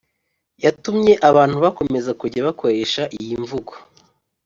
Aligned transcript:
yatumye 0.63 1.13
abantu 1.29 1.55
bakomeza 1.63 2.11
kujya 2.21 2.45
bakoresha 2.47 3.01
iyi 3.19 3.35
mvugo 3.43 3.73